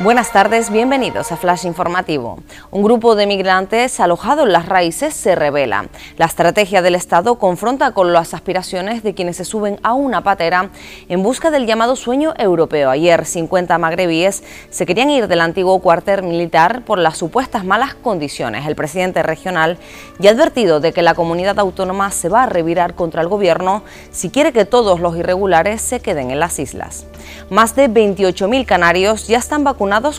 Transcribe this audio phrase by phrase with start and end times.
[0.00, 2.38] Buenas tardes, bienvenidos a Flash Informativo.
[2.70, 5.88] Un grupo de migrantes alojado en las raíces se revela.
[6.16, 10.70] La estrategia del Estado confronta con las aspiraciones de quienes se suben a una patera
[11.08, 12.90] en busca del llamado sueño europeo.
[12.90, 18.68] Ayer, 50 magrebíes se querían ir del antiguo cuartel militar por las supuestas malas condiciones.
[18.68, 19.78] El presidente regional
[20.20, 23.82] ya ha advertido de que la comunidad autónoma se va a revirar contra el gobierno
[24.12, 27.04] si quiere que todos los irregulares se queden en las islas.
[27.50, 29.64] Más de 28.000 canarios ya están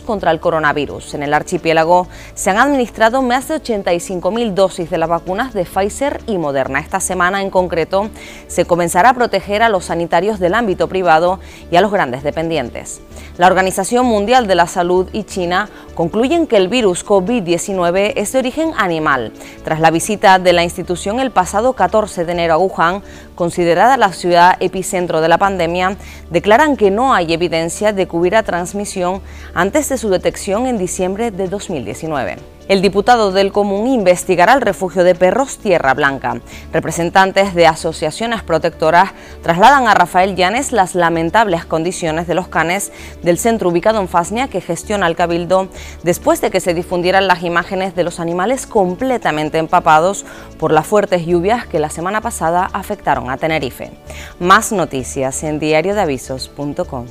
[0.04, 1.14] contra el coronavirus.
[1.14, 6.20] En el archipiélago se han administrado más de 85.000 dosis de las vacunas de Pfizer
[6.26, 6.80] y Moderna.
[6.80, 8.10] Esta semana en concreto
[8.48, 11.38] se comenzará a proteger a los sanitarios del ámbito privado
[11.70, 13.00] y a los grandes dependientes.
[13.38, 15.68] La Organización Mundial de la Salud y China
[16.00, 19.34] concluyen que el virus COVID-19 es de origen animal.
[19.64, 23.02] Tras la visita de la institución el pasado 14 de enero a Wuhan,
[23.34, 25.98] considerada la ciudad epicentro de la pandemia,
[26.30, 29.20] declaran que no hay evidencia de que hubiera transmisión
[29.52, 35.02] antes de su detección en diciembre de 2019 el diputado del Común investigará el refugio
[35.02, 36.40] de perros Tierra Blanca.
[36.72, 39.10] Representantes de asociaciones protectoras
[39.42, 42.92] trasladan a Rafael Llanes las lamentables condiciones de los canes
[43.24, 45.66] del centro ubicado en Fasnia que gestiona el Cabildo
[46.04, 50.24] después de que se difundieran las imágenes de los animales completamente empapados
[50.56, 53.90] por las fuertes lluvias que la semana pasada afectaron a Tenerife.
[54.38, 57.06] Más noticias en diariodeavisos.com.